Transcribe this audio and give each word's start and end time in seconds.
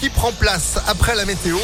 qui 0.00 0.10
prend 0.10 0.32
place 0.32 0.78
après 0.86 1.14
la 1.14 1.24
météo. 1.24 1.58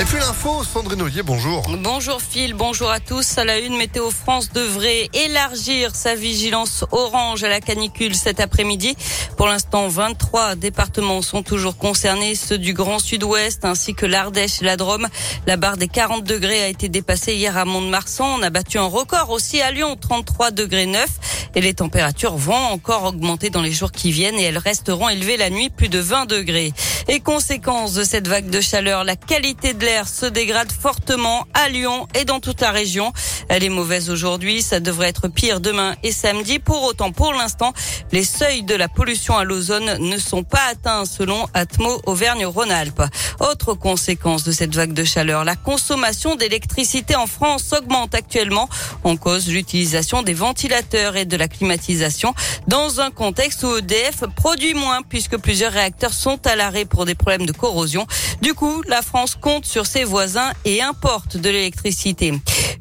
Et 0.00 0.04
puis 0.04 0.18
l'info, 0.20 0.62
Sandrine 0.62 1.02
Ollier, 1.02 1.24
bonjour. 1.24 1.64
Bonjour 1.82 2.22
Phil, 2.22 2.54
bonjour 2.54 2.88
à 2.88 3.00
tous. 3.00 3.36
À 3.36 3.44
la 3.44 3.58
une, 3.58 3.76
Météo 3.76 4.12
France 4.12 4.52
devrait 4.52 5.08
élargir 5.12 5.92
sa 5.96 6.14
vigilance 6.14 6.84
orange 6.92 7.42
à 7.42 7.48
la 7.48 7.60
canicule 7.60 8.14
cet 8.14 8.38
après-midi. 8.38 8.96
Pour 9.36 9.48
l'instant, 9.48 9.88
23 9.88 10.54
départements 10.54 11.20
sont 11.20 11.42
toujours 11.42 11.76
concernés, 11.76 12.36
ceux 12.36 12.58
du 12.58 12.74
Grand 12.74 13.00
Sud-Ouest 13.00 13.64
ainsi 13.64 13.94
que 13.94 14.06
l'Ardèche 14.06 14.62
et 14.62 14.66
la 14.66 14.76
Drôme. 14.76 15.08
La 15.48 15.56
barre 15.56 15.76
des 15.76 15.88
40 15.88 16.22
degrés 16.22 16.62
a 16.62 16.68
été 16.68 16.88
dépassée 16.88 17.34
hier 17.34 17.56
à 17.56 17.64
Mont-de-Marsan. 17.64 18.38
On 18.38 18.42
a 18.44 18.50
battu 18.50 18.78
un 18.78 18.86
record 18.86 19.30
aussi 19.30 19.60
à 19.60 19.72
Lyon, 19.72 19.96
33 20.00 20.52
degrés 20.52 20.86
9. 20.86 21.08
Et 21.54 21.60
les 21.60 21.74
températures 21.74 22.36
vont 22.36 22.54
encore 22.54 23.04
augmenter 23.04 23.50
dans 23.50 23.62
les 23.62 23.72
jours 23.72 23.90
qui 23.90 24.12
viennent 24.12 24.38
et 24.38 24.44
elles 24.44 24.58
resteront 24.58 25.08
élevées 25.08 25.36
la 25.36 25.50
nuit, 25.50 25.70
plus 25.70 25.88
de 25.88 25.98
20 25.98 26.26
degrés. 26.26 26.72
Et 27.10 27.20
conséquence 27.20 27.94
de 27.94 28.04
cette 28.04 28.28
vague 28.28 28.50
de 28.50 28.60
chaleur, 28.60 29.02
la 29.02 29.16
qualité 29.16 29.72
de 29.72 29.82
l'air 29.82 30.06
se 30.06 30.26
dégrade 30.26 30.70
fortement 30.70 31.46
à 31.54 31.70
Lyon 31.70 32.06
et 32.14 32.26
dans 32.26 32.38
toute 32.38 32.60
la 32.60 32.70
région. 32.70 33.14
Elle 33.48 33.64
est 33.64 33.70
mauvaise 33.70 34.10
aujourd'hui, 34.10 34.60
ça 34.60 34.78
devrait 34.78 35.08
être 35.08 35.26
pire 35.28 35.60
demain 35.60 35.94
et 36.02 36.12
samedi. 36.12 36.58
Pour 36.58 36.82
autant, 36.82 37.10
pour 37.10 37.32
l'instant, 37.32 37.72
les 38.12 38.24
seuils 38.24 38.62
de 38.62 38.74
la 38.74 38.88
pollution 38.88 39.38
à 39.38 39.44
l'ozone 39.44 39.96
ne 40.06 40.18
sont 40.18 40.42
pas 40.42 40.60
atteints 40.70 41.06
selon 41.06 41.46
Atmo 41.54 41.98
Auvergne-Rhône-Alpes. 42.04 43.02
Autre 43.40 43.72
conséquence 43.72 44.44
de 44.44 44.52
cette 44.52 44.74
vague 44.74 44.92
de 44.92 45.04
chaleur, 45.04 45.44
la 45.44 45.56
consommation 45.56 46.36
d'électricité 46.36 47.16
en 47.16 47.26
France 47.26 47.72
augmente 47.72 48.14
actuellement. 48.14 48.68
En 49.02 49.16
cause 49.16 49.48
l'utilisation 49.48 50.22
des 50.22 50.34
ventilateurs 50.34 51.16
et 51.16 51.24
de 51.24 51.38
la 51.38 51.48
climatisation 51.48 52.34
dans 52.66 53.00
un 53.00 53.10
contexte 53.10 53.62
où 53.62 53.78
EDF 53.78 54.24
produit 54.36 54.74
moins 54.74 55.00
puisque 55.00 55.38
plusieurs 55.38 55.72
réacteurs 55.72 56.12
sont 56.12 56.46
à 56.46 56.54
l'arrêt 56.54 56.84
des 57.04 57.14
problèmes 57.14 57.46
de 57.46 57.52
corrosion. 57.52 58.06
Du 58.42 58.54
coup, 58.54 58.82
la 58.88 59.02
France 59.02 59.36
compte 59.40 59.66
sur 59.66 59.86
ses 59.86 60.04
voisins 60.04 60.52
et 60.64 60.82
importe 60.82 61.36
de 61.36 61.50
l'électricité. 61.50 62.32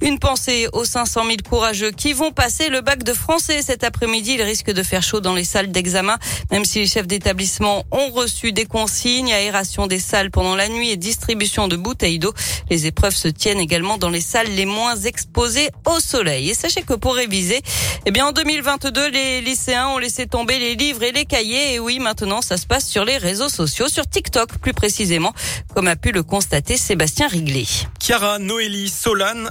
Une 0.01 0.19
pensée 0.19 0.67
aux 0.73 0.85
500 0.85 1.23
000 1.25 1.37
courageux 1.49 1.91
qui 1.91 2.13
vont 2.13 2.31
passer 2.31 2.69
le 2.69 2.81
bac 2.81 3.03
de 3.03 3.13
français 3.13 3.61
cet 3.61 3.83
après-midi. 3.83 4.33
Il 4.35 4.41
risque 4.41 4.71
de 4.71 4.83
faire 4.83 5.01
chaud 5.01 5.21
dans 5.21 5.33
les 5.33 5.43
salles 5.43 5.71
d'examen, 5.71 6.17
même 6.51 6.65
si 6.65 6.79
les 6.79 6.85
chefs 6.85 7.07
d'établissement 7.07 7.83
ont 7.91 8.09
reçu 8.11 8.51
des 8.51 8.65
consignes, 8.65 9.33
aération 9.33 9.87
des 9.87 9.99
salles 9.99 10.29
pendant 10.29 10.55
la 10.55 10.69
nuit 10.69 10.91
et 10.91 10.97
distribution 10.97 11.67
de 11.67 11.75
bouteilles 11.75 12.19
d'eau. 12.19 12.33
Les 12.69 12.85
épreuves 12.85 13.15
se 13.15 13.27
tiennent 13.27 13.59
également 13.59 13.97
dans 13.97 14.09
les 14.09 14.21
salles 14.21 14.51
les 14.55 14.65
moins 14.65 14.95
exposées 14.95 15.69
au 15.85 15.99
soleil. 15.99 16.49
Et 16.49 16.53
sachez 16.53 16.83
que 16.83 16.93
pour 16.93 17.15
réviser, 17.15 17.61
eh 18.05 18.11
bien, 18.11 18.27
en 18.27 18.31
2022, 18.31 19.09
les 19.09 19.41
lycéens 19.41 19.87
ont 19.87 19.97
laissé 19.97 20.27
tomber 20.27 20.59
les 20.59 20.75
livres 20.75 21.03
et 21.03 21.11
les 21.11 21.25
cahiers. 21.25 21.73
Et 21.73 21.79
oui, 21.79 21.99
maintenant, 21.99 22.41
ça 22.41 22.57
se 22.57 22.67
passe 22.67 22.87
sur 22.87 23.03
les 23.03 23.17
réseaux 23.17 23.49
sociaux, 23.49 23.89
sur 23.89 24.07
TikTok 24.07 24.57
plus 24.59 24.73
précisément, 24.73 25.33
comme 25.73 25.87
a 25.87 25.95
pu 25.95 26.11
le 26.11 26.23
constater 26.23 26.77
Sébastien 26.77 27.27
Riglet. 27.27 27.65
Chiara, 27.99 28.39
Noélie, 28.39 28.89
Solane, 28.89 29.49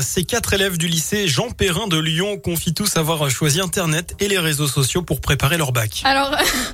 Ces 0.00 0.22
quatre 0.22 0.54
élèves 0.54 0.78
du 0.78 0.86
lycée 0.86 1.26
Jean 1.26 1.50
Perrin 1.50 1.88
de 1.88 1.98
Lyon 1.98 2.38
confient 2.38 2.74
tous 2.74 2.96
avoir 2.96 3.28
choisi 3.30 3.60
Internet 3.60 4.14
et 4.20 4.28
les 4.28 4.38
réseaux 4.38 4.68
sociaux 4.68 5.02
pour 5.02 5.20
préparer 5.20 5.56
leur 5.56 5.72
bac. 5.72 6.02
Alors, 6.04 6.30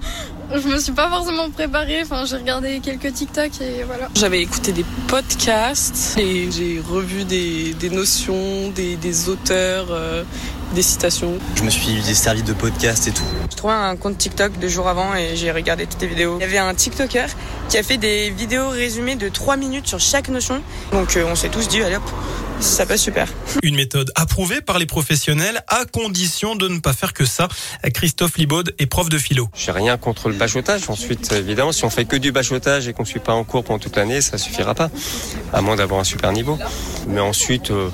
je 0.54 0.68
me 0.68 0.78
suis 0.78 0.92
pas 0.92 1.08
forcément 1.08 1.50
préparée. 1.50 2.02
Enfin, 2.02 2.26
j'ai 2.26 2.36
regardé 2.36 2.80
quelques 2.80 3.14
TikTok 3.14 3.50
et 3.62 3.84
voilà. 3.84 4.08
J'avais 4.14 4.42
écouté 4.42 4.72
des 4.72 4.84
podcasts 5.08 6.18
et 6.18 6.50
j'ai 6.50 6.80
revu 6.80 7.24
des, 7.24 7.72
des 7.74 7.88
notions, 7.88 8.70
des, 8.70 8.96
des 8.96 9.28
auteurs, 9.30 9.86
euh, 9.90 10.24
des 10.72 10.82
citations. 10.82 11.38
Je 11.54 11.62
me 11.62 11.70
suis 11.70 12.02
servi 12.14 12.42
de 12.42 12.52
podcast 12.52 13.06
et 13.08 13.12
tout. 13.12 13.22
J'ai 13.50 13.56
trouvé 13.56 13.74
un 13.74 13.96
compte 13.96 14.18
TikTok 14.18 14.58
deux 14.58 14.68
jours 14.68 14.88
avant 14.88 15.14
et 15.14 15.36
j'ai 15.36 15.52
regardé 15.52 15.86
toutes 15.86 16.00
les 16.02 16.08
vidéos. 16.08 16.36
Il 16.38 16.42
y 16.42 16.44
avait 16.44 16.58
un 16.58 16.74
TikToker 16.74 17.26
qui 17.68 17.78
a 17.78 17.82
fait 17.82 17.96
des 17.96 18.30
vidéos 18.30 18.68
résumées 18.68 19.16
de 19.16 19.28
3 19.28 19.56
minutes 19.56 19.86
sur 19.86 20.00
chaque 20.00 20.28
notion. 20.28 20.62
Donc 20.92 21.16
euh, 21.16 21.24
on 21.26 21.34
s'est 21.34 21.48
tous 21.48 21.68
dit, 21.68 21.82
allez 21.82 21.96
hop, 21.96 22.02
ça 22.60 22.86
passe 22.86 23.02
super. 23.02 23.28
Une 23.62 23.74
méthode 23.74 24.10
approuvée 24.14 24.60
par 24.60 24.78
les 24.78 24.86
professionnels 24.86 25.62
à 25.68 25.84
condition 25.84 26.54
de 26.54 26.68
ne 26.68 26.78
pas 26.78 26.92
faire 26.92 27.12
que 27.12 27.24
ça. 27.24 27.48
Christophe 27.92 28.36
Libaud 28.38 28.64
est 28.78 28.86
prof 28.86 29.08
de 29.08 29.18
philo. 29.18 29.48
J'ai 29.54 29.72
rien 29.72 29.96
contre 29.96 30.28
le 30.28 30.36
bachotage. 30.36 30.88
Ensuite, 30.88 31.32
évidemment, 31.32 31.72
si 31.72 31.84
on 31.84 31.90
fait 31.90 32.04
que 32.04 32.16
du 32.16 32.32
bachotage 32.32 32.88
et 32.88 32.92
qu'on 32.92 33.02
ne 33.02 33.08
suit 33.08 33.20
pas 33.20 33.32
en 33.32 33.44
cours 33.44 33.64
pendant 33.64 33.78
toute 33.78 33.96
l'année, 33.96 34.20
ça 34.20 34.38
suffira 34.38 34.74
pas. 34.74 34.90
À 35.52 35.60
moins 35.60 35.76
d'avoir 35.76 36.00
un 36.00 36.04
super 36.04 36.32
niveau. 36.32 36.58
Mais 37.06 37.20
ensuite, 37.20 37.70
euh, 37.70 37.90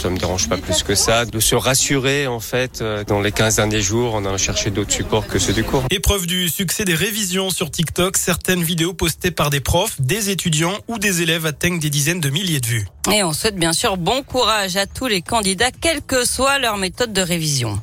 ça 0.00 0.10
me 0.10 0.18
dérange 0.18 0.48
pas 0.48 0.56
plus 0.56 0.82
que 0.82 0.94
ça 0.94 1.24
de 1.24 1.40
se 1.40 1.54
rassurer 1.54 2.26
en 2.26 2.40
fait 2.40 2.80
euh, 2.80 3.04
dans 3.04 3.20
les 3.20 3.32
15 3.32 3.56
derniers 3.56 3.80
jours 3.80 4.14
en 4.14 4.24
allant 4.24 4.38
chercher 4.38 4.70
d'autres 4.70 4.92
supports 4.92 5.26
que 5.26 5.38
ceux 5.38 5.52
du 5.52 5.64
cours. 5.64 5.84
Épreuve 5.90 6.26
du 6.26 6.48
succès 6.48 6.84
des 6.84 6.94
révisions 6.94 7.50
sur 7.50 7.70
TikTok, 7.70 8.16
certaines 8.16 8.62
vidéos 8.62 8.94
postées 8.94 9.30
par 9.30 9.50
des 9.50 9.60
profs, 9.60 10.00
des 10.00 10.30
étudiants 10.30 10.78
ou 10.88 10.98
des 10.98 11.22
élèves 11.22 11.46
atteignent 11.46 11.78
des 11.78 11.90
dizaines 11.90 12.20
de 12.20 12.30
milliers 12.30 12.60
de 12.60 12.66
vues. 12.66 12.86
Et 13.12 13.22
on 13.22 13.32
souhaite 13.32 13.56
bien 13.56 13.72
sûr 13.72 13.96
bon 13.96 14.22
courage 14.22 14.76
à 14.76 14.86
tous 14.86 15.06
les 15.06 15.22
candidats, 15.22 15.70
quelle 15.70 16.02
que 16.02 16.26
soit 16.26 16.58
leur 16.58 16.76
méthode 16.76 17.12
de 17.12 17.22
révision. 17.22 17.80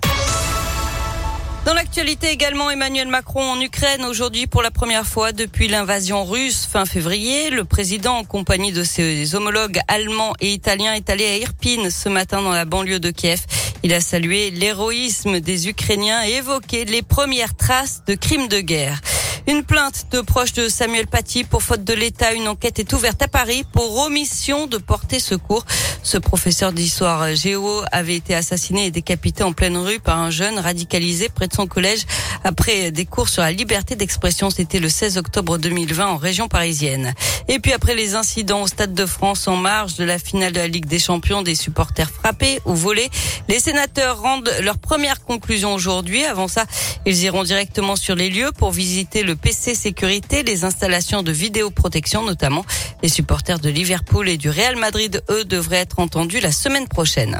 Dans 1.68 1.74
l'actualité 1.74 2.30
également, 2.30 2.72
Emmanuel 2.72 3.10
Macron 3.10 3.44
en 3.44 3.60
Ukraine 3.60 4.06
aujourd'hui 4.06 4.48
pour 4.48 4.62
la 4.62 4.72
première 4.72 5.06
fois 5.06 5.34
depuis 5.34 5.68
l'invasion 5.68 6.24
russe 6.24 6.66
fin 6.66 6.86
février. 6.86 7.50
Le 7.50 7.66
président 7.66 8.20
en 8.20 8.24
compagnie 8.24 8.72
de 8.72 8.86
ses 8.86 9.36
homologues 9.36 9.82
allemands 9.90 10.34
et 10.40 10.54
italiens 10.54 10.94
est 10.94 11.10
allé 11.10 11.26
à 11.26 11.36
Irpine 11.36 11.90
ce 11.90 12.08
matin 12.08 12.42
dans 12.42 12.54
la 12.54 12.64
banlieue 12.64 13.02
de 13.02 13.12
Kiev. 13.12 13.42
Il 13.84 13.94
a 13.94 14.00
salué 14.00 14.50
l'héroïsme 14.50 15.42
des 15.42 15.68
Ukrainiens 15.68 16.26
et 16.26 16.36
évoqué 16.36 16.86
les 16.86 17.02
premières 17.02 17.58
traces 17.58 18.02
de 18.08 18.16
crimes 18.16 18.48
de 18.48 18.62
guerre. 18.62 19.02
Une 19.50 19.64
plainte 19.64 20.08
de 20.12 20.20
proches 20.20 20.52
de 20.52 20.68
Samuel 20.68 21.08
Paty 21.08 21.46
pour 21.46 21.64
faute 21.64 21.86
de 21.86 21.94
l'État. 21.94 22.34
Une 22.34 22.50
enquête 22.50 22.80
est 22.80 22.92
ouverte 22.92 23.22
à 23.22 23.30
Paris 23.30 23.64
pour 23.72 23.98
omission 24.00 24.68
de 24.68 24.78
porter 24.78 25.22
secours. 25.22 25.64
Ce 26.04 26.18
professeur 26.18 26.74
d'histoire 26.74 27.34
géo 27.34 27.82
avait 27.94 28.18
été 28.18 28.36
assassiné 28.36 28.88
et 28.88 28.92
décapité 28.92 29.44
en 29.44 29.54
pleine 29.54 29.78
rue 29.78 30.02
par 30.02 30.20
un 30.20 30.32
jeune 30.32 30.60
radicalisé 30.60 31.30
près 31.30 31.48
de 31.48 31.54
son 31.54 31.66
collège 31.66 32.02
après 32.44 32.92
des 32.92 33.06
cours 33.06 33.30
sur 33.30 33.42
la 33.42 33.54
liberté 33.54 33.96
d'expression. 33.96 34.50
C'était 34.50 34.80
le 34.80 34.90
16 34.90 35.18
octobre 35.18 35.58
2020 35.58 36.08
en 36.08 36.18
région 36.18 36.50
parisienne. 36.50 37.14
Et 37.48 37.60
puis 37.60 37.72
après 37.72 37.96
les 37.96 38.16
incidents 38.16 38.64
au 38.64 38.68
Stade 38.68 38.94
de 38.94 39.06
France 39.06 39.48
en 39.48 39.56
marge 39.56 39.96
de 39.96 40.04
la 40.04 40.20
finale 40.20 40.52
de 40.52 40.60
la 40.60 40.68
Ligue 40.68 40.88
des 40.88 41.00
Champions, 41.00 41.42
des 41.42 41.56
supporters 41.56 42.12
frappés 42.12 42.60
ou 42.66 42.76
volés, 42.76 43.10
les 43.48 43.62
sénateurs 43.62 44.20
rendent 44.20 44.52
leur 44.62 44.78
première 44.78 45.24
conclusion 45.24 45.74
aujourd'hui. 45.74 46.26
Avant 46.26 46.50
ça, 46.50 46.66
ils 47.06 47.24
iront 47.24 47.44
directement 47.44 47.96
sur 47.96 48.16
les 48.16 48.30
lieux 48.30 48.52
pour 48.52 48.72
visiter 48.72 49.24
le 49.24 49.37
PC 49.38 49.76
sécurité, 49.76 50.44
les 50.44 50.66
installations 50.66 51.24
de 51.24 51.32
vidéoprotection 51.32 52.24
notamment. 52.24 52.66
Les 53.02 53.10
supporters 53.10 53.60
de 53.60 53.70
Liverpool 53.70 54.28
et 54.28 54.38
du 54.38 54.50
Real 54.50 54.76
Madrid, 54.76 55.24
eux, 55.30 55.46
devraient 55.46 55.78
être 55.78 56.00
entendus 56.00 56.40
la 56.40 56.52
semaine 56.52 56.88
prochaine. 56.88 57.40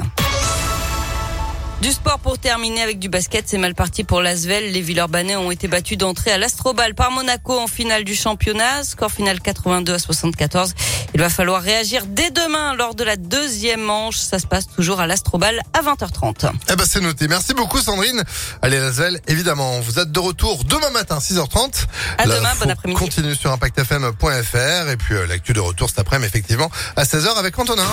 Du 1.80 1.92
sport 1.92 2.18
pour 2.18 2.38
terminer 2.40 2.82
avec 2.82 2.98
du 2.98 3.08
basket, 3.08 3.44
c'est 3.46 3.56
mal 3.56 3.72
parti 3.72 4.02
pour 4.02 4.20
l'Asvel. 4.20 4.72
Les 4.72 4.80
Villeurbanais 4.80 5.36
ont 5.36 5.52
été 5.52 5.68
battus 5.68 5.96
d'entrée 5.96 6.32
à 6.32 6.38
l'Astrobal 6.38 6.96
par 6.96 7.12
Monaco 7.12 7.56
en 7.56 7.68
finale 7.68 8.02
du 8.02 8.16
championnat. 8.16 8.82
Score 8.82 9.12
final 9.12 9.40
82 9.40 9.94
à 9.94 9.98
74. 10.00 10.74
Il 11.14 11.20
va 11.20 11.28
falloir 11.28 11.62
réagir 11.62 12.04
dès 12.06 12.30
demain 12.30 12.74
lors 12.74 12.96
de 12.96 13.04
la 13.04 13.14
deuxième 13.14 13.80
manche. 13.80 14.16
Ça 14.16 14.40
se 14.40 14.46
passe 14.48 14.66
toujours 14.66 14.98
à 14.98 15.06
l'Astrobal 15.06 15.60
à 15.72 15.82
20h30. 15.82 16.50
Eh 16.68 16.74
ben 16.74 16.84
c'est 16.84 17.00
noté. 17.00 17.28
Merci 17.28 17.54
beaucoup 17.54 17.78
Sandrine. 17.78 18.24
Allez 18.60 18.80
l'Asvel, 18.80 19.20
évidemment, 19.28 19.78
vous 19.78 20.00
êtes 20.00 20.10
de 20.10 20.18
retour 20.18 20.64
demain 20.64 20.90
matin 20.90 21.18
6h30. 21.18 21.86
À 22.18 22.26
demain, 22.26 22.54
bon 22.60 22.70
après-midi. 22.70 22.98
Continue 22.98 23.36
sur 23.36 23.52
impactfm.fr 23.52 24.90
et 24.90 24.96
puis 24.96 25.14
euh, 25.14 25.28
l'actu 25.28 25.52
de 25.52 25.60
retour 25.60 25.88
cet 25.88 26.00
après-midi 26.00 26.28
effectivement 26.28 26.72
à 26.96 27.04
16h 27.04 27.36
avec 27.36 27.56
Antonin. 27.56 27.86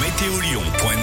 Météolion.net 0.00 1.00